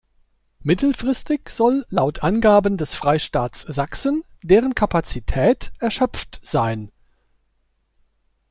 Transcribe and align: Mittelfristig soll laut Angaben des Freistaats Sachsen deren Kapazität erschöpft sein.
Mittelfristig 0.63 1.51
soll 1.51 1.85
laut 1.89 2.23
Angaben 2.23 2.75
des 2.75 2.95
Freistaats 2.95 3.61
Sachsen 3.61 4.23
deren 4.41 4.73
Kapazität 4.73 5.71
erschöpft 5.77 6.39
sein. 6.43 6.89